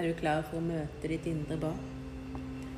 [0.00, 1.80] Er du klar for å møte ditt indre barn?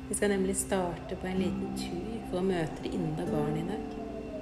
[0.09, 3.61] Vi skal nemlig starte på en liten tur for å møte det indre barn i
[3.63, 3.93] dag.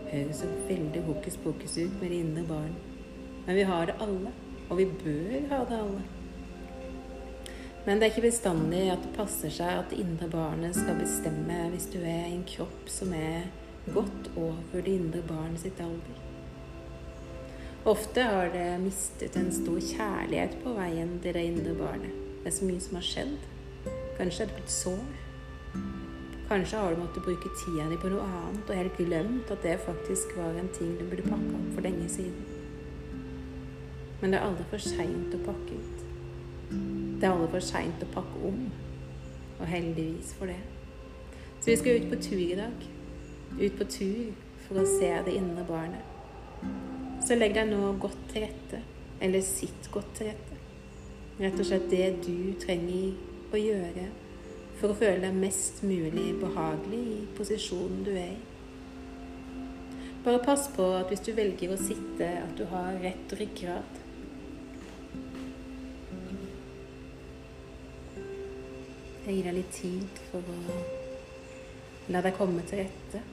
[0.07, 2.71] Høres så veldig hokus pokus ut med det indre barn.
[3.45, 4.31] Men vi har det alle,
[4.63, 6.07] og vi bør ha det alle.
[7.85, 11.59] Men det er ikke bestandig at det passer seg at det indre barnet skal bestemme
[11.75, 13.45] hvis du er i en kropp som er
[13.93, 16.17] godt over det indre barnet sitt alder.
[17.93, 22.30] Ofte har det mistet en stor kjærlighet på veien til det indre barnet.
[22.41, 23.35] Det er så mye som har skjedd.
[24.17, 25.03] Kanskje er det blitt sår.
[26.49, 29.77] Kanskje har du måttet bruke tida di på noe annet og helt glemt at det
[29.85, 32.41] faktisk var en ting du burde pakke opp for lenge siden.
[34.21, 36.03] Men det er aldri for seint å pakke ut.
[36.71, 38.59] Det er aldri for seint å pakke om.
[39.61, 40.59] Og heldigvis for det.
[41.61, 42.87] Så vi skal ut på tur i dag.
[43.61, 44.33] Ut på tur
[44.65, 46.09] for å se det indre barnet.
[47.21, 48.81] Så legg deg nå godt til rette,
[49.21, 50.50] eller sitt godt til rette.
[51.39, 53.15] Rett og slett det du trenger
[53.55, 54.09] å gjøre
[54.81, 58.39] for å føle deg mest mulig behagelig i posisjonen du er i.
[60.25, 63.99] Bare pass på at hvis du velger å sitte, at du har rett ryggrad.
[69.25, 70.77] Jeg gir deg litt tid for å
[72.13, 73.23] la deg komme til rette.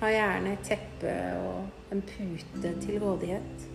[0.00, 3.66] Ha gjerne et teppe og en pute til rådighet.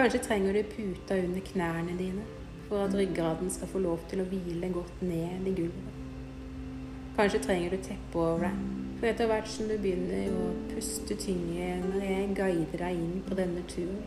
[0.00, 2.22] Kanskje trenger du puta under knærne dine
[2.68, 5.98] for at ryggraden skal få lov til å hvile godt ned i gulvet.
[7.18, 8.62] Kanskje trenger du teppe over deg,
[8.96, 13.36] for etter hvert som du begynner å puste tyngre når jeg guider deg inn på
[13.42, 14.00] denne turen,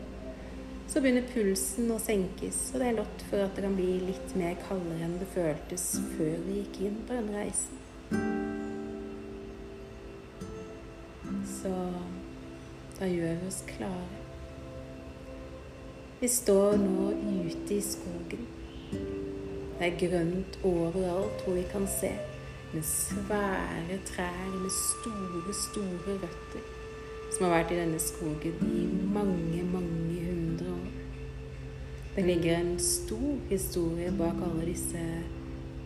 [0.90, 4.34] så begynner pulsen å senkes, og det er lott for at det kan bli litt
[4.40, 7.78] mer kaldere enn det føltes før vi gikk inn på denne reisen.
[11.54, 11.74] Så
[12.98, 14.23] da gjør vi oss klare.
[16.24, 18.46] Vi står nå ute i skogen.
[19.76, 22.08] Det er grønt overalt hvor vi kan se,
[22.72, 26.62] med svære trær med store, store røtter
[27.34, 30.88] som har vært i denne skogen i mange, mange hundre år.
[32.16, 35.04] Det ligger en stor historie bak alle disse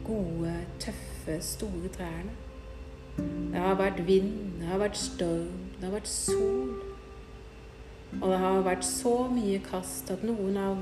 [0.07, 2.37] gode, tøffe, store trærne.
[3.17, 6.88] Det har vært vind, det har vært storm, det har vært sol.
[8.17, 10.79] Og det har vært så mye kast at noen av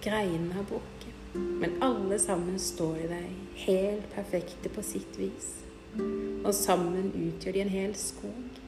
[0.00, 1.36] greinene har brukket.
[1.36, 3.34] Men alle sammen står i deg,
[3.66, 5.50] helt perfekte på sitt vis.
[5.98, 8.60] Og sammen utgjør de en hel skog.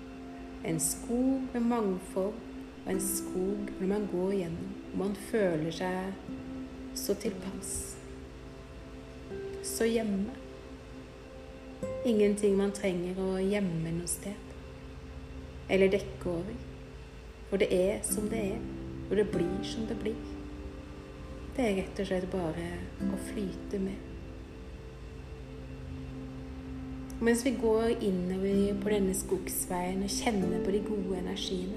[0.69, 2.37] En skog med mangfold,
[2.82, 7.72] og en skog når man går gjennom, og man føler seg så tilpass.
[9.65, 10.34] Så hjemme.
[12.06, 14.53] Ingenting man trenger å gjemme noe sted.
[15.72, 16.61] Eller dekke over.
[17.53, 18.61] For det er som det er,
[19.11, 20.17] og det blir som det blir.
[21.53, 22.69] Det er rett og slett bare
[23.13, 23.99] å flyte med.
[27.21, 31.77] Mens vi går innover på denne skogsveien og kjenner på de gode energiene,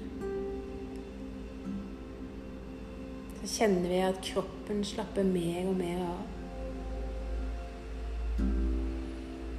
[3.42, 6.24] så kjenner vi at kroppen slapper mer og mer av.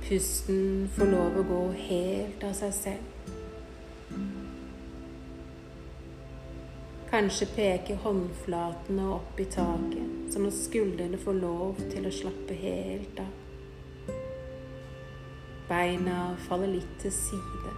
[0.08, 1.62] Pusten får lov å gå
[1.92, 3.17] helt av seg selv.
[7.18, 13.18] Kanskje peker håndflatene opp i taket, sånn at skuldrene får lov til å slappe helt
[13.24, 13.32] av.
[15.66, 17.74] Beina faller litt til side.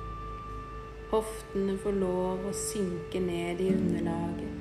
[1.14, 4.60] Hoftene får lov å synke ned i underlaget.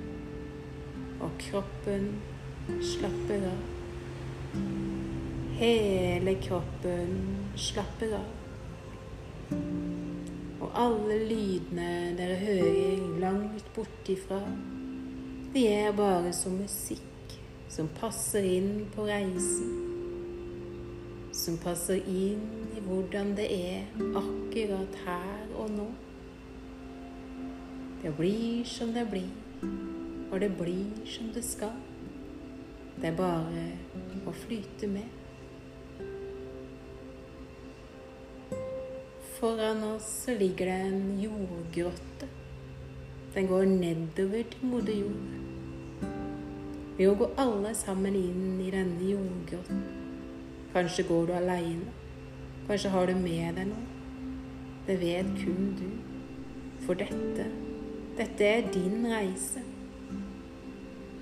[1.26, 2.06] Og kroppen
[2.92, 3.60] slapper av.
[5.58, 7.18] Hele kroppen
[7.66, 8.30] slapper av.
[10.68, 14.42] Og alle lydene dere hører langt bortifra,
[15.54, 17.32] de er bare som musikk
[17.72, 19.70] som passer inn på reisen.
[21.32, 22.44] Som passer inn
[22.76, 25.86] i hvordan det er akkurat her og nå.
[28.02, 29.32] Det blir som det blir,
[30.28, 31.80] og det blir som det skal.
[32.98, 33.64] Det er bare
[34.28, 35.17] å flyte med.
[39.40, 42.26] Foran oss så ligger det en jordgrotte.
[43.34, 45.28] Den går nedover til moder jord.
[46.96, 49.84] Vi går alle sammen inn i denne jordgrotten.
[50.72, 51.92] Kanskje går du aleine.
[52.66, 53.86] Kanskje har du med deg noe.
[54.88, 55.86] Det vet kun du.
[56.82, 57.46] For dette,
[58.18, 59.62] dette er din reise.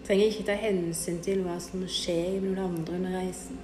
[0.07, 3.61] Trenger ikke ta hensyn til hva som skjer med noen andre under reisen.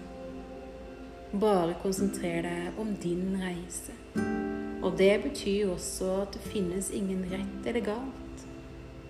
[1.33, 4.42] Bare konsentrer deg om din reise.
[4.83, 8.47] Og det betyr også at det finnes ingen rett eller galt.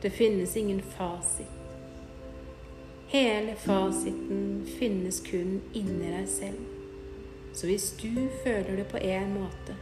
[0.02, 1.58] Det finnes ingen fasit.
[3.12, 6.62] Hele fasiten finnes kun inni deg selv.
[7.52, 9.76] Så hvis du føler det på én måte,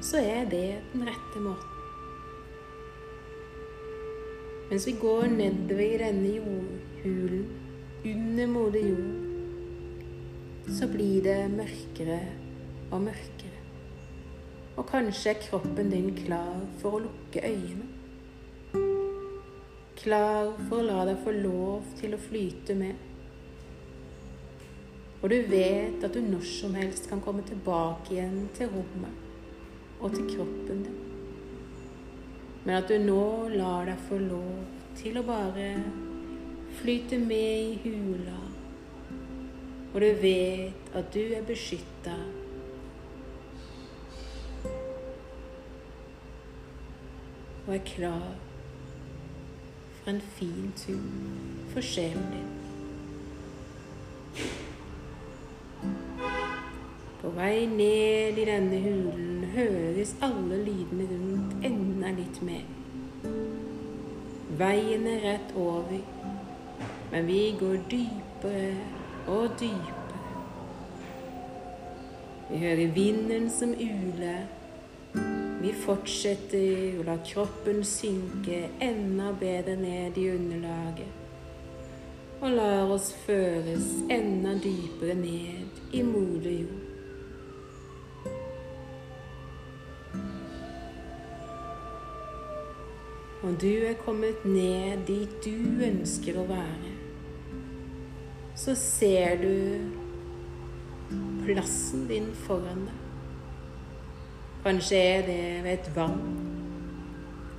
[0.00, 1.74] så er det den rette måten.
[4.70, 7.46] Mens vi går nedover i denne jordhulen,
[8.04, 9.24] under moder jord,
[10.78, 12.20] så blir det mørkere
[12.90, 13.57] og mørkere.
[14.78, 17.98] Og kanskje er kroppen din klar for å lukke øynene
[19.98, 23.04] klar for å la deg få lov til å flyte med.
[25.18, 30.14] Og du vet at du når som helst kan komme tilbake igjen til rommet og
[30.14, 30.98] til kroppen din.
[32.64, 34.62] Men at du nå lar deg få lov
[34.98, 35.68] til å bare
[36.78, 38.38] flyte med i hula.
[39.88, 42.14] Og du vet at du er beskytta
[47.68, 48.34] og er klar
[49.92, 51.00] for en fin tur
[51.72, 52.48] for sjelen din.
[57.20, 62.64] På vei ned i denne hulen høres alle lydene rundt enda litt mer.
[64.58, 66.00] Veien er rett over,
[67.12, 68.76] men vi går dypere
[69.26, 70.22] og dypere.
[72.48, 74.46] Vi hører vinden som uler
[75.58, 81.24] vi fortsetter å la kroppen synke enda bedre ned i underlaget
[82.38, 86.84] og lar oss føres enda dypere ned i moder jord.
[93.42, 96.94] Og du er kommet ned dit du ønsker å være.
[98.58, 99.54] Så ser du
[101.42, 103.07] plassen din foran deg.
[104.68, 106.38] Kanskje er det ved et vann.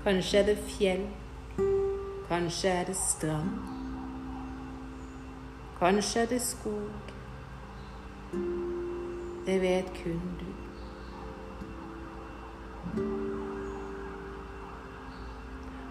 [0.03, 1.07] Kanskje er det fjell.
[2.27, 3.49] Kanskje er det strand.
[5.79, 6.91] Kanskje er det skog.
[9.45, 10.45] Det vet kun du.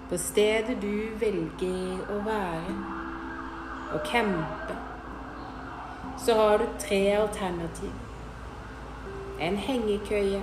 [0.09, 2.77] På stedet du velger å være
[3.93, 4.79] og campe,
[6.19, 7.91] så har du tre alternativ.
[9.41, 10.43] En hengekøye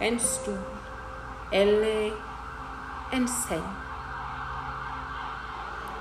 [0.00, 0.58] en stol
[1.52, 2.12] eller
[3.12, 3.66] en seng.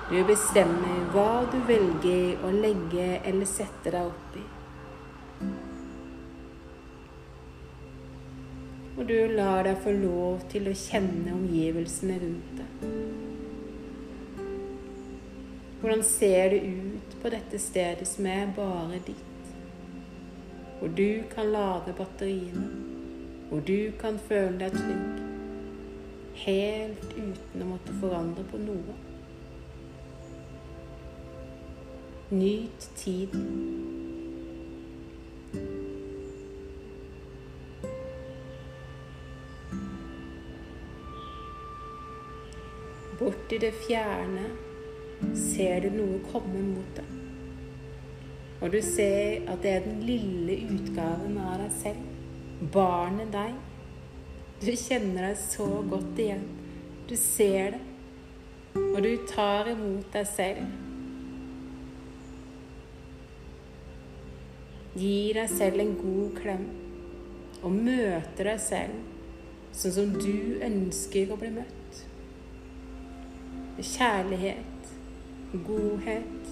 [0.10, 4.44] Du bestemmer hva du velger å legge eller sette deg oppi.
[8.94, 12.88] Og du lar deg få lov til å kjenne omgivelsene rundt deg.
[15.84, 19.54] Hvordan ser det ut på dette stedet som er bare ditt?
[20.80, 22.93] Hvor du kan lade batteriene
[23.54, 25.18] hvor du kan føle deg trygg,
[26.42, 28.96] helt uten å måtte forandre på noe.
[32.32, 33.44] Nyt tiden.
[43.20, 44.48] Borti det fjerne
[45.44, 47.14] ser du noe komme mot deg.
[48.64, 52.12] Og du ser at det er den lille utgaven av deg selv
[52.71, 53.56] barnet deg.
[54.63, 56.45] Du kjenner deg så godt igjen.
[57.10, 57.81] Du ser det,
[58.80, 60.63] og du tar imot deg selv.
[64.93, 66.65] Gi deg selv en god klem
[67.63, 72.01] og møter deg selv sånn som du ønsker å bli møtt.
[73.74, 74.91] Med kjærlighet,
[75.65, 76.51] godhet,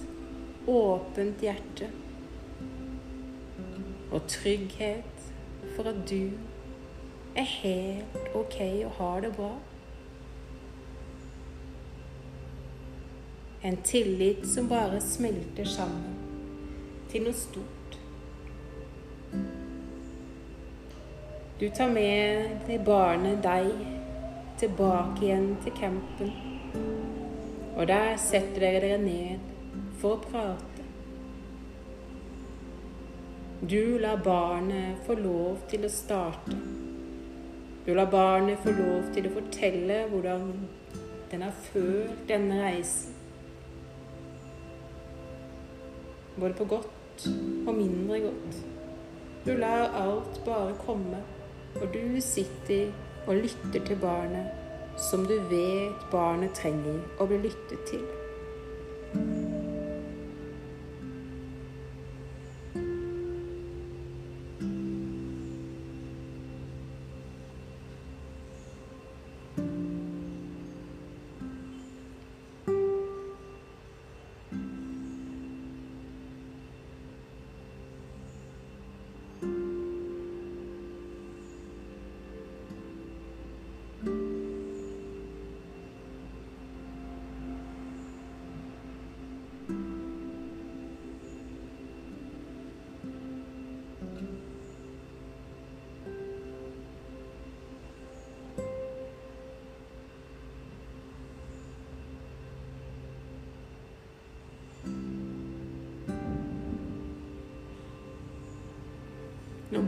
[0.66, 1.90] åpent hjerte
[4.12, 5.11] og trygghet
[5.76, 6.30] for at du
[7.36, 9.52] er helt ok og har det bra.
[13.62, 16.18] En tillit som bare smelter sammen
[17.12, 17.98] til noe stort.
[21.60, 23.70] Du tar med det barnet, deg,
[24.58, 26.32] tilbake igjen til campen.
[27.76, 29.48] Og der setter dere dere ned
[30.00, 30.71] for å prate.
[33.70, 36.56] Du lar barnet få lov til å starte.
[37.86, 40.48] Du lar barnet få lov til å fortelle hvordan
[41.30, 43.14] den har følt denne reisen.
[46.34, 48.58] Både på godt og mindre godt.
[49.46, 51.22] Du lar alt bare komme,
[51.78, 52.90] og du sitter
[53.28, 58.02] og lytter til barnet som du vet barnet trenger å bli lyttet til.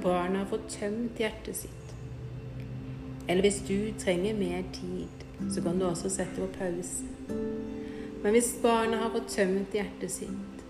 [0.04, 1.92] Barnet har fått tømt hjertet sitt.
[3.26, 7.08] Eller hvis du trenger mer tid, så kan du også sette på pause.
[8.22, 10.62] Men hvis barnet har fått tømt hjertet sitt,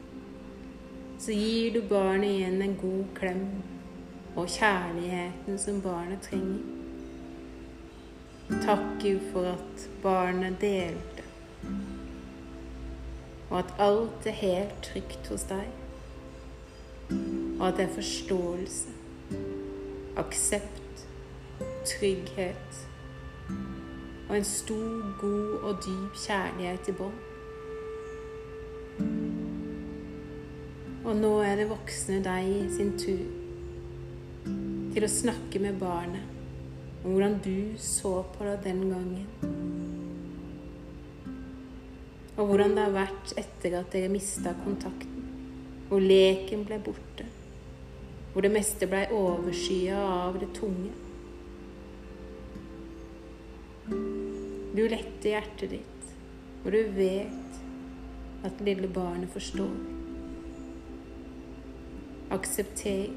[1.19, 3.45] så gir du barnet igjen en god klem
[4.35, 6.63] og kjærligheten som barnet trenger.
[8.65, 11.25] Takker for at barnet delte,
[13.51, 15.73] og at alt er helt trygt hos deg
[17.65, 18.94] og at det er forståelse,
[20.21, 21.07] aksept,
[21.87, 22.87] trygghet
[24.29, 27.19] og en stor, god og dyp kjærlighet i bånd.
[31.05, 33.25] Og nå er det voksne deg sin tur
[34.95, 36.31] til å snakke med barnet
[37.05, 39.27] om hvordan du så på det den gangen.
[42.35, 45.11] Og hvordan det har vært etter at dere mista kontakten
[45.91, 47.27] hvor leken ble borte,
[48.35, 50.91] hvor det meste blei overskya av det tunge.
[54.75, 56.09] Du letter hjertet ditt,
[56.65, 57.61] og du vet
[58.45, 59.77] at lille barnet forstår.
[62.35, 63.15] Aksepter,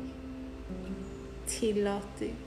[1.49, 2.37] tillater,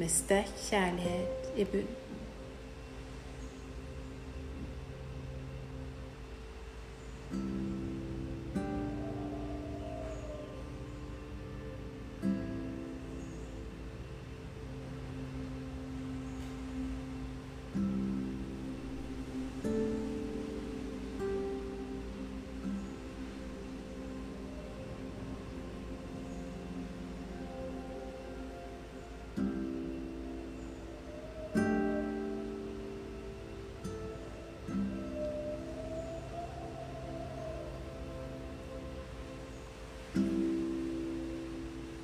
[0.00, 2.05] med sterk kjærlighet i bunn.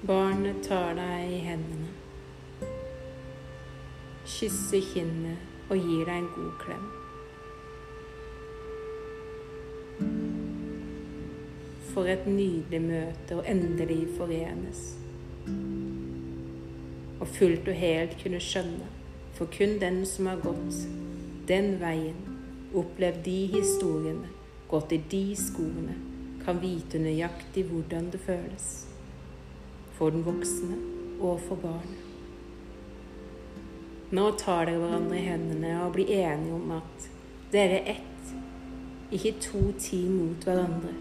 [0.02, 1.92] Barnet tar deg i hendene,
[4.26, 6.88] kysser kinnet og gir deg en god klem.
[11.92, 14.82] For et nydelig møte å endelig forenes.
[17.23, 18.90] Og fullt og helt kunne skjønne,
[19.38, 20.82] for kun den som har gått
[21.47, 22.18] den veien,
[22.75, 24.35] opplevd de historiene,
[24.66, 25.94] gått i de skoene,
[26.42, 28.73] kan vite nøyaktig hvordan det føles
[29.97, 30.79] for den voksne
[31.21, 31.99] og for barnet.
[34.13, 37.09] Nå tar dere hverandre i hendene og blir enige om at
[37.53, 38.35] dere er ett,
[39.13, 40.93] ikke to team mot hverandre.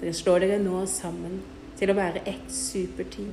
[0.00, 1.40] Dere slår dere nå sammen
[1.78, 3.32] til å være ett superteam.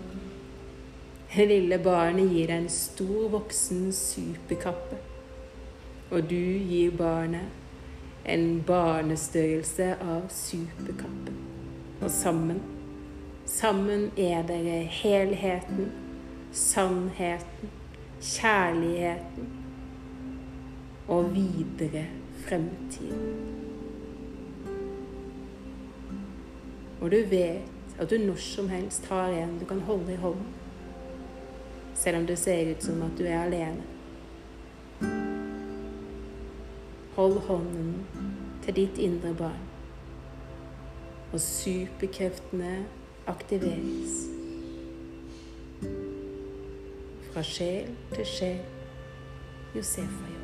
[1.30, 4.98] Det lille barnet gir deg en stor, voksen superkappe.
[6.10, 11.36] Og du gir barnet en barnestørrelse av superkappe.
[12.00, 12.64] Og sammen
[13.50, 15.88] Sammen er dere helheten,
[16.52, 17.72] sannheten,
[18.22, 19.48] kjærligheten
[21.08, 22.04] og videre
[22.46, 23.40] fremtiden.
[27.02, 30.54] Og du vet at du når som helst har en du kan holde i hånden,
[31.96, 33.82] selv om det ser ut som at du er alene.
[37.16, 38.06] Hold hånden
[38.62, 39.68] til ditt indre barn,
[41.34, 42.86] og superkreftene
[43.30, 44.18] aktiveres.
[47.32, 48.60] Fra sjel til sjel.
[49.76, 50.39] Josefa Josefajo.